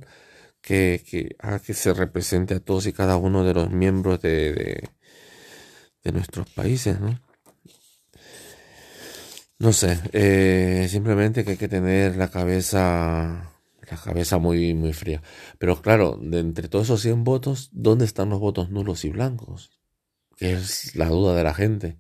que, 0.61 1.03
que 1.09 1.37
que 1.65 1.73
se 1.73 1.93
represente 1.93 2.55
a 2.55 2.59
todos 2.59 2.87
y 2.87 2.93
cada 2.93 3.17
uno 3.17 3.43
de 3.45 3.53
los 3.53 3.71
miembros 3.71 4.21
de, 4.21 4.89
de 6.03 6.11
nuestros 6.11 6.49
países, 6.51 6.99
¿no? 6.99 7.19
No 9.63 9.71
sé, 9.71 9.97
eh, 10.11 10.87
simplemente 10.89 11.45
que 11.45 11.51
hay 11.51 11.57
que 11.57 11.69
tener 11.69 12.17
la 12.17 12.27
cabeza 12.29 13.49
la 13.89 13.97
cabeza 13.97 14.37
muy, 14.37 14.73
muy 14.73 14.91
fría. 14.91 15.21
Pero 15.57 15.81
claro, 15.81 16.19
de 16.21 16.39
entre 16.39 16.67
todos 16.67 16.87
esos 16.87 17.01
100 17.01 17.23
votos, 17.23 17.69
¿dónde 17.71 18.03
están 18.03 18.29
los 18.29 18.41
votos 18.41 18.71
nulos 18.71 19.05
y 19.05 19.09
blancos? 19.11 19.71
Es 20.37 20.97
la 20.97 21.07
duda 21.07 21.33
de 21.33 21.45
la 21.45 21.53
gente. 21.53 21.97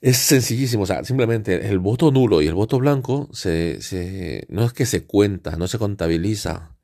Es 0.00 0.16
sencillísimo, 0.16 0.82
o 0.82 0.86
sea, 0.86 1.04
simplemente 1.04 1.68
el 1.68 1.78
voto 1.78 2.10
nulo 2.10 2.42
y 2.42 2.48
el 2.48 2.54
voto 2.54 2.80
blanco 2.80 3.28
se, 3.32 3.80
se, 3.80 4.44
no 4.48 4.64
es 4.64 4.72
que 4.72 4.84
se 4.84 5.06
cuenta, 5.06 5.54
no 5.56 5.68
se 5.68 5.78
contabiliza 5.78 6.76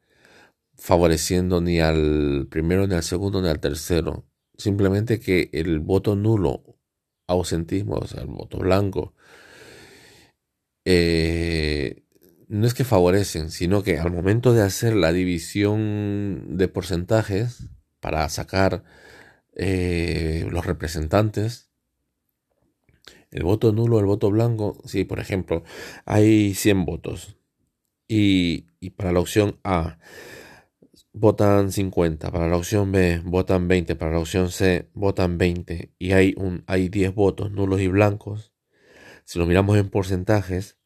favoreciendo 0.76 1.61
ni 1.61 1.81
al 1.81 2.47
primero, 2.49 2.87
ni 2.87 2.95
al 2.95 3.02
segundo, 3.02 3.43
ni 3.43 3.49
al 3.49 3.59
tercero. 3.59 4.28
Simplemente 4.57 5.19
que 5.19 5.50
el 5.52 5.81
voto 5.81 6.14
nulo, 6.14 6.62
ausentismo, 7.26 7.97
o 7.97 8.07
sea, 8.07 8.23
el 8.23 8.28
voto 8.28 8.59
blanco, 8.59 9.14
eh, 10.90 12.02
no 12.49 12.66
es 12.66 12.73
que 12.73 12.83
favorecen, 12.83 13.50
sino 13.50 13.83
que 13.83 13.99
al 13.99 14.11
momento 14.11 14.54
de 14.54 14.62
hacer 14.62 14.97
la 14.97 15.12
división 15.12 16.57
de 16.57 16.66
porcentajes 16.68 17.68
para 18.00 18.26
sacar 18.30 18.85
eh, 19.54 20.47
los 20.50 20.64
representantes, 20.64 21.68
el 23.30 23.42
voto 23.42 23.71
nulo, 23.73 23.99
el 23.99 24.07
voto 24.07 24.30
blanco, 24.30 24.80
si 24.87 25.04
por 25.04 25.21
ejemplo 25.21 25.62
hay 26.07 26.54
100 26.54 26.87
votos 26.87 27.37
y, 28.09 28.62
para 28.97 29.12
la 29.12 29.21
opción 29.21 29.61
A 29.64 29.99
votan 31.12 31.71
50, 31.71 32.30
para 32.33 32.49
la 32.49 32.57
opción 32.57 32.92
B 32.92 33.21
votan 33.26 33.68
20, 33.68 33.95
para 33.95 34.12
la 34.12 34.21
opción 34.21 34.50
C 34.50 34.88
votan 34.95 35.37
20 35.37 35.92
y 35.99 36.12
hay, 36.12 36.33
un, 36.38 36.64
hay 36.66 36.88
10 36.88 37.14
votos 37.14 37.50
nulos 37.52 37.83
y 37.83 37.88
blancos, 37.88 38.54
si 39.25 39.38
lo 39.38 39.45
miramos 39.45 39.76
en 39.76 39.90
porcentajes, 39.90 40.78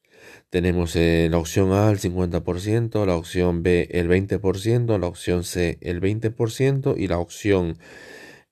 tenemos 0.51 0.97
eh, 0.97 1.29
la 1.31 1.39
opción 1.39 1.73
A 1.73 1.91
el 1.91 1.99
50%, 1.99 3.07
la 3.07 3.17
opción 3.17 3.62
B 3.62 3.89
el 3.93 4.09
20%, 4.09 4.99
la 4.99 5.07
opción 5.07 5.45
C 5.45 5.79
el 5.81 6.01
20% 6.01 6.95
y 6.97 7.09
la 7.09 7.19
opción 7.19 7.79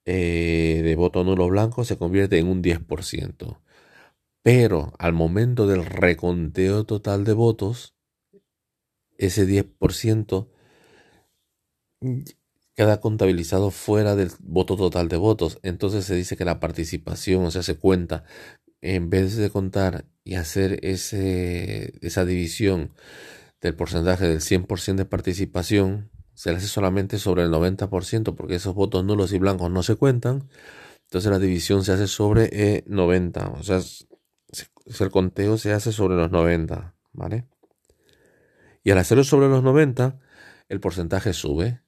eh, 0.06 0.80
de 0.82 0.96
voto 0.96 1.24
nulo 1.24 1.48
blanco 1.48 1.84
se 1.84 1.96
convierte 1.98 2.38
en 2.38 2.48
un 2.48 2.62
10%. 2.62 3.60
Pero 4.42 4.92
al 4.98 5.12
momento 5.12 5.66
del 5.66 5.84
reconteo 5.84 6.84
total 6.84 7.24
de 7.24 7.34
votos, 7.34 7.94
ese 9.18 9.46
10% 9.46 10.48
queda 12.74 13.00
contabilizado 13.00 13.70
fuera 13.70 14.16
del 14.16 14.30
voto 14.40 14.76
total 14.76 15.08
de 15.08 15.18
votos. 15.18 15.58
Entonces 15.62 16.06
se 16.06 16.14
dice 16.14 16.36
que 16.36 16.46
la 16.46 16.60
participación, 16.60 17.44
o 17.44 17.50
sea, 17.50 17.62
se 17.62 17.76
cuenta 17.76 18.24
en 18.80 19.10
vez 19.10 19.36
de 19.36 19.50
contar 19.50 20.06
y 20.24 20.34
hacer 20.34 20.78
ese, 20.82 21.92
esa 22.00 22.24
división 22.24 22.92
del 23.60 23.74
porcentaje 23.74 24.26
del 24.26 24.40
100% 24.40 24.96
de 24.96 25.04
participación, 25.04 26.10
se 26.34 26.50
le 26.50 26.56
hace 26.56 26.68
solamente 26.68 27.18
sobre 27.18 27.42
el 27.42 27.50
90%, 27.50 28.34
porque 28.34 28.54
esos 28.54 28.74
votos 28.74 29.04
nulos 29.04 29.32
y 29.32 29.38
blancos 29.38 29.70
no 29.70 29.82
se 29.82 29.96
cuentan. 29.96 30.48
Entonces 31.04 31.30
la 31.30 31.38
división 31.38 31.84
se 31.84 31.92
hace 31.92 32.06
sobre 32.06 32.84
90, 32.86 33.40
eh, 33.40 33.52
o 33.58 33.62
sea, 33.62 33.80
el 35.00 35.10
conteo 35.10 35.58
se 35.58 35.72
hace 35.72 35.92
sobre 35.92 36.16
los 36.16 36.30
90, 36.30 36.94
¿vale? 37.12 37.46
Y 38.82 38.90
al 38.90 38.98
hacerlo 38.98 39.24
sobre 39.24 39.48
los 39.48 39.62
90, 39.62 40.18
el 40.68 40.80
porcentaje 40.80 41.32
sube 41.32 41.82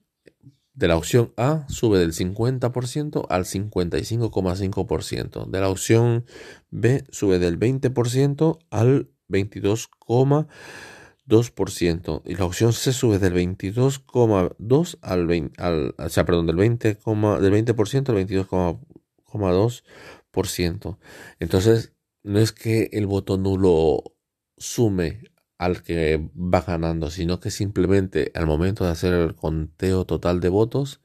de 0.73 0.87
la 0.87 0.97
opción 0.97 1.31
A 1.37 1.67
sube 1.69 1.99
del 1.99 2.13
50% 2.13 3.27
al 3.29 3.45
55,5%. 3.45 5.49
De 5.49 5.59
la 5.59 5.69
opción 5.69 6.25
B 6.71 7.03
sube 7.09 7.37
del 7.39 7.59
20% 7.59 8.59
al 8.71 9.09
22,2% 9.29 12.21
y 12.25 12.35
la 12.35 12.45
opción 12.45 12.73
C 12.73 12.91
sube 12.91 13.19
del 13.19 13.33
22,2 13.33 14.97
al 15.01 15.27
20, 15.27 15.61
al, 15.61 15.93
o 15.97 16.09
sea, 16.09 16.25
perdón, 16.25 16.47
del 16.47 16.55
20, 16.55 16.87
del 16.87 16.97
20% 17.05 18.09
al 18.09 18.27
22,2%. 18.27 20.97
Entonces, 21.39 21.93
no 22.23 22.39
es 22.39 22.51
que 22.51 22.89
el 22.93 23.05
voto 23.05 23.37
nulo 23.37 24.15
sume 24.57 25.21
al 25.63 25.83
que 25.83 26.29
va 26.35 26.61
ganando, 26.61 27.09
sino 27.09 27.39
que 27.39 27.51
simplemente 27.51 28.31
al 28.35 28.45
momento 28.47 28.83
de 28.83 28.91
hacer 28.91 29.13
el 29.13 29.35
conteo 29.35 30.05
total 30.05 30.39
de 30.39 30.49
votos, 30.49 31.01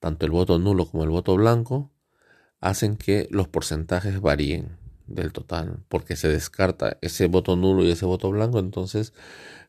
tanto 0.00 0.26
el 0.26 0.32
voto 0.32 0.58
nulo 0.58 0.86
como 0.86 1.04
el 1.04 1.10
voto 1.10 1.36
blanco, 1.36 1.92
hacen 2.60 2.96
que 2.96 3.28
los 3.30 3.48
porcentajes 3.48 4.20
varíen 4.20 4.78
del 5.06 5.32
total, 5.32 5.84
porque 5.88 6.16
se 6.16 6.28
descarta 6.28 6.98
ese 7.02 7.26
voto 7.26 7.56
nulo 7.56 7.84
y 7.84 7.90
ese 7.90 8.06
voto 8.06 8.30
blanco, 8.30 8.58
entonces 8.58 9.12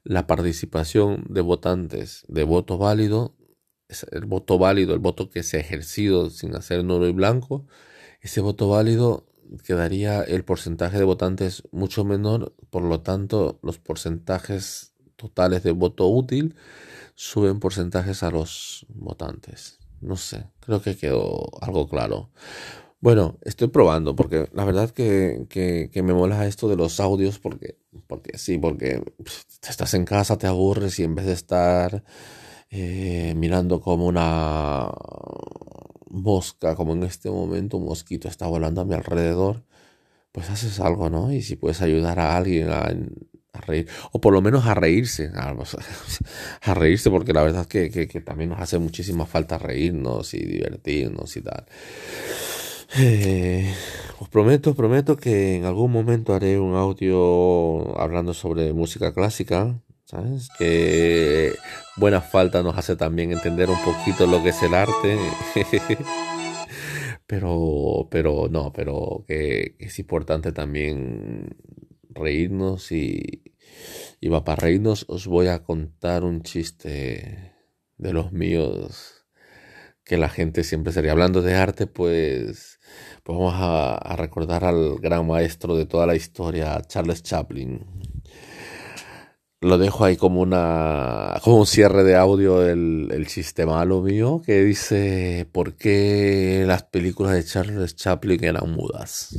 la 0.03 0.27
participación 0.27 1.25
de 1.29 1.41
votantes 1.41 2.25
de 2.27 2.43
voto 2.43 2.77
válido, 2.77 3.36
el 4.12 4.25
voto 4.25 4.57
válido, 4.57 4.93
el 4.93 5.00
voto 5.00 5.29
que 5.29 5.43
se 5.43 5.57
ha 5.57 5.60
ejercido 5.60 6.29
sin 6.29 6.55
hacer 6.55 6.83
nulo 6.83 7.07
y 7.07 7.12
blanco, 7.12 7.67
ese 8.21 8.41
voto 8.41 8.69
válido 8.69 9.25
quedaría 9.65 10.24
el 10.24 10.43
porcentaje 10.43 10.98
de 10.98 11.03
votantes 11.03 11.63
mucho 11.72 12.03
menor, 12.05 12.53
por 12.70 12.84
lo 12.84 13.01
tanto 13.01 13.60
los 13.62 13.79
porcentajes 13.79 14.93
totales 15.15 15.63
de 15.63 15.72
voto 15.72 16.08
útil 16.08 16.55
suben 17.15 17.60
porcentajes 17.60 18.24
a 18.24 18.31
los 18.31 18.86
votantes. 18.89 19.79
No 20.01 20.17
sé, 20.17 20.48
creo 20.60 20.81
que 20.81 20.98
quedó 20.98 21.50
algo 21.62 21.88
claro. 21.88 22.31
Bueno, 23.00 23.38
estoy 23.41 23.67
probando 23.67 24.15
porque 24.15 24.48
la 24.53 24.63
verdad 24.63 24.91
que, 24.91 25.46
que, 25.50 26.03
me 26.03 26.13
mola 26.13 26.46
esto 26.48 26.67
de 26.70 26.75
los 26.75 27.00
audios 27.00 27.39
porque, 27.39 27.77
porque 28.08 28.38
sí, 28.38 28.58
porque 28.58 29.03
estás 29.67 29.93
en 29.96 30.05
casa, 30.05 30.38
te 30.38 30.48
aburres 30.48 31.00
y 31.00 31.03
en 31.03 31.15
vez 31.15 31.25
de 31.25 31.34
estar 31.34 32.03
eh, 32.70 33.34
mirando 33.36 33.81
como 33.81 34.05
una 34.05 34.89
mosca, 36.12 36.75
como 36.75 36.94
en 36.94 37.03
este 37.03 37.30
momento 37.30 37.77
un 37.77 37.86
mosquito 37.86 38.27
está 38.27 38.48
volando 38.48 38.82
a 38.82 38.86
mi 38.86 38.94
alrededor, 38.94 39.63
pues 40.32 40.50
haces 40.50 40.80
algo, 40.80 41.10
¿no? 41.10 41.32
Y 41.32 41.41
si 41.41 41.56
puedes 41.56 41.82
ayudar 41.82 42.20
a 42.20 42.38
alguien 42.38 42.70
a, 42.70 42.94
reír, 43.62 43.88
o 44.12 44.22
por 44.22 44.34
lo 44.34 44.41
menos 44.41 44.65
a 44.65 44.74
reírse, 44.74 45.32
a, 45.36 45.53
reírse, 46.74 47.10
porque 47.10 47.34
la 47.34 47.44
verdad 47.44 47.65
que, 47.68 47.89
que, 47.89 48.22
también 48.22 48.50
nos 48.51 48.60
hace 48.60 48.80
muchísima 48.80 49.25
falta 49.25 49.58
reírnos 49.58 50.34
y 50.34 50.39
divertirnos 50.39 51.36
y 51.38 51.41
tal. 51.41 51.65
Eh, 52.98 53.74
os 54.20 54.30
prometo, 54.30 54.75
prometo 54.75 55.15
que 55.18 55.56
en 55.56 55.65
algún 55.65 55.91
momento 55.91 56.34
haré 56.34 56.60
un 56.60 56.75
audio 56.75 57.98
hablando 58.00 58.34
sobre 58.34 58.74
música 58.74 59.13
clásica, 59.13 59.80
¿sabes? 60.12 60.50
Que 60.58 61.53
buena 61.96 62.22
falta 62.22 62.62
nos 62.63 62.77
hace 62.77 62.98
también 62.98 63.32
entender 63.32 63.70
un 63.70 63.80
poquito 63.84 64.27
lo 64.27 64.44
que 64.44 64.50
es 64.50 64.62
el 64.62 64.74
arte. 64.74 65.18
pero, 67.27 68.10
pero 68.12 68.50
no, 68.50 68.74
pero 68.74 69.24
que, 69.25 69.75
es 69.80 70.00
importante 70.00 70.51
también 70.51 71.56
reírnos 72.10 72.91
y, 72.91 73.43
y 74.19 74.30
para 74.30 74.56
reírnos 74.56 75.06
os 75.08 75.28
voy 75.28 75.47
a 75.47 75.63
contar 75.63 76.26
un 76.26 76.41
chiste 76.43 77.54
de 77.97 78.13
los 78.13 78.34
míos 78.34 79.26
que 80.04 80.17
la 80.17 80.28
gente 80.28 80.65
siempre 80.65 80.91
sería 80.91 81.13
hablando 81.13 81.41
de 81.41 81.54
arte 81.56 81.88
pues 81.88 82.82
pues 83.24 83.38
vamos 83.38 83.54
a, 83.56 84.15
recordar 84.17 84.65
al 84.65 85.00
gran 85.00 85.28
maestro 85.28 85.76
de 85.76 85.86
toda 85.86 86.08
la 86.08 86.15
historia, 86.15 86.82
Charles 86.82 87.21
Chaplin. 87.24 87.86
Lo 89.62 89.78
dejo 89.78 90.06
ahí 90.06 90.17
como 90.17 90.41
una 90.41 91.39
como 91.43 91.60
un 91.60 91.67
cierre 91.67 92.04
de 92.04 92.15
audio 92.15 92.67
el, 92.67 93.10
el 93.12 93.28
chiste 93.28 93.65
malo 93.65 94.02
mío 94.02 94.41
que 94.43 94.63
dice 94.63 95.47
¿Por 95.52 95.76
qué 95.76 96.63
las 96.67 96.84
películas 96.84 97.34
de 97.34 97.43
Charles 97.45 97.95
Chaplin 97.95 98.43
eran 98.43 98.71
mudas? 98.71 99.30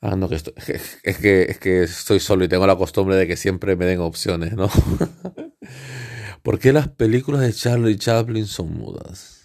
Ah, 0.00 0.14
no, 0.16 0.28
que 0.28 0.36
estoy, 0.36 0.54
es, 1.02 1.18
que, 1.18 1.42
es 1.42 1.58
que 1.58 1.82
estoy 1.82 2.20
solo 2.20 2.44
y 2.44 2.48
tengo 2.48 2.66
la 2.66 2.76
costumbre 2.76 3.16
de 3.16 3.26
que 3.26 3.36
siempre 3.36 3.76
me 3.76 3.86
den 3.86 4.00
opciones, 4.00 4.54
¿no? 4.54 4.68
¿Por 6.42 6.58
qué 6.58 6.72
las 6.72 6.88
películas 6.88 7.40
de 7.40 7.52
Charlie 7.52 7.96
Chaplin 7.96 8.46
son 8.46 8.72
mudas? 8.72 9.36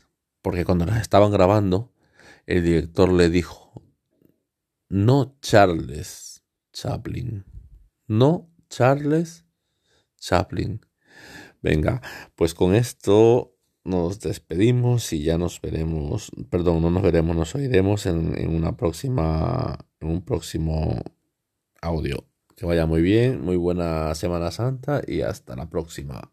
porque 0.42 0.66
cuando 0.66 0.86
las 0.86 1.02
estaban 1.02 1.32
grabando, 1.32 1.94
el 2.46 2.64
director 2.64 3.12
le 3.12 3.30
dijo, 3.30 3.84
no 4.90 5.38
Charles 5.42 6.31
Chaplin, 6.74 7.46
no 8.08 8.50
Charles 8.70 9.46
Chaplin. 10.18 10.82
Venga, 11.62 12.02
pues 12.36 12.54
con 12.54 12.74
esto 12.74 13.56
nos 13.84 14.20
despedimos 14.20 15.12
y 15.14 15.24
ya 15.24 15.38
nos 15.38 15.60
veremos, 15.62 16.32
perdón, 16.50 16.82
no 16.82 16.90
nos 16.90 17.04
veremos, 17.04 17.36
nos 17.36 17.56
oiremos 17.56 18.06
en, 18.06 18.38
en 18.38 18.56
una 18.56 18.78
próxima, 18.78 19.78
en 20.00 20.10
un 20.10 20.22
próximo 20.24 21.02
audio. 21.82 22.28
Que 22.56 22.66
vaya 22.66 22.86
muy 22.86 23.02
bien, 23.02 23.42
muy 23.42 23.58
buena 23.58 24.14
Semana 24.16 24.52
Santa 24.52 25.02
y 25.06 25.22
hasta 25.22 25.56
la 25.56 25.70
próxima. 25.70 26.32